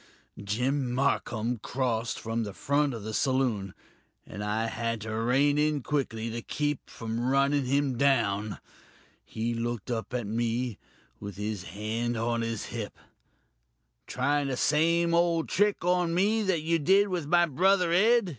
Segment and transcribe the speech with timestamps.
[0.43, 3.75] Jim Marcum crossed from the front of the saloon,
[4.25, 8.57] and I had to rein in quickly to keep from running him down.
[9.23, 10.79] He looked up at me,
[11.19, 12.97] with his hand on his hip.
[14.07, 18.29] 'Trying the same old trick on me that you did with my brother Ed?'